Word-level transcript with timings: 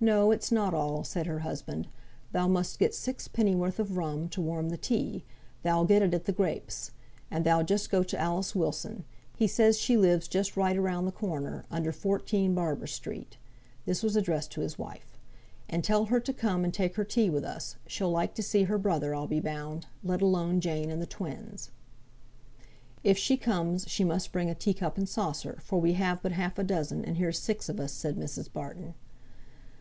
"No, 0.00 0.30
it's 0.30 0.52
not 0.52 0.74
all," 0.74 1.02
said 1.02 1.26
her 1.26 1.40
husband. 1.40 1.88
"Thou 2.30 2.46
must 2.46 2.78
get 2.78 2.94
sixpennyworth 2.94 3.80
of 3.80 3.96
rum, 3.96 4.28
to 4.28 4.40
warm 4.40 4.68
the 4.68 4.76
tea; 4.76 5.24
thou'll 5.64 5.86
get 5.86 6.02
it 6.02 6.14
at 6.14 6.24
the 6.24 6.30
'Grapes.' 6.30 6.92
And 7.32 7.44
thou 7.44 7.64
just 7.64 7.90
go 7.90 8.04
to 8.04 8.16
Alice 8.20 8.54
Wilson; 8.54 9.04
he 9.34 9.48
says 9.48 9.76
she 9.76 9.96
lives 9.96 10.28
just 10.28 10.56
right 10.56 10.80
round 10.80 11.08
the 11.08 11.10
corner, 11.10 11.64
under 11.68 11.90
14, 11.90 12.54
Barber 12.54 12.86
Street" 12.86 13.38
(this 13.86 14.04
was 14.04 14.14
addressed 14.14 14.52
to 14.52 14.60
his 14.60 14.78
wife), 14.78 15.18
"and 15.68 15.82
tell 15.82 16.04
her 16.04 16.20
to 16.20 16.32
come 16.32 16.62
and 16.62 16.72
take 16.72 16.94
her 16.94 17.04
tea 17.04 17.28
with 17.28 17.42
us; 17.42 17.74
she'll 17.88 18.12
like 18.12 18.34
to 18.36 18.40
see 18.44 18.62
her 18.62 18.78
brother, 18.78 19.16
I'll 19.16 19.26
be 19.26 19.40
bound, 19.40 19.88
let 20.04 20.22
alone 20.22 20.60
Jane 20.60 20.92
and 20.92 21.02
the 21.02 21.06
twins." 21.06 21.72
"If 23.02 23.18
she 23.18 23.36
comes 23.36 23.84
she 23.88 24.04
must 24.04 24.30
bring 24.30 24.48
a 24.48 24.54
tea 24.54 24.74
cup 24.74 24.96
and 24.96 25.08
saucer, 25.08 25.58
for 25.60 25.80
we 25.80 25.94
have 25.94 26.22
but 26.22 26.30
half 26.30 26.56
a 26.56 26.62
dozen, 26.62 27.04
and 27.04 27.16
here's 27.16 27.40
six 27.40 27.68
of 27.68 27.80
us," 27.80 27.92
said 27.92 28.16
Mrs. 28.16 28.48
Barton. 28.52 28.94